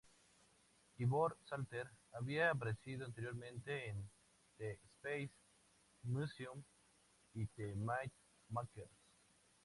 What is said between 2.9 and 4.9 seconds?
anteriormente en "The